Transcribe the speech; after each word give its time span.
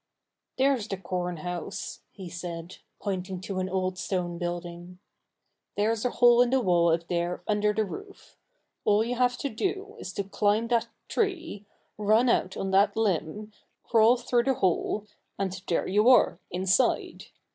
"There's 0.57 0.87
the 0.87 0.97
corn 0.97 1.37
house," 1.37 2.01
he 2.11 2.27
said, 2.27 2.77
pointing 2.99 3.39
to 3.41 3.59
an 3.59 3.69
old 3.69 3.99
stone 3.99 4.39
building. 4.39 4.97
"There's 5.77 6.03
a 6.05 6.09
hole 6.09 6.41
in 6.41 6.49
the 6.49 6.59
wall 6.59 6.91
up 6.91 7.07
there 7.07 7.43
under 7.47 7.71
the 7.71 7.85
roof. 7.85 8.35
All 8.83 9.03
you 9.03 9.13
have 9.17 9.37
to 9.37 9.49
do 9.49 9.95
is 9.99 10.11
to 10.13 10.23
climb 10.23 10.69
that 10.69 10.87
tree, 11.07 11.67
run 11.99 12.29
out 12.29 12.57
on 12.57 12.71
that 12.71 12.97
limb, 12.97 13.53
crawl 13.83 14.17
through 14.17 14.45
the 14.45 14.55
hole, 14.55 15.05
and 15.37 15.61
there 15.67 15.85
you 15.85 16.09
are 16.09 16.39
inside. 16.49 17.25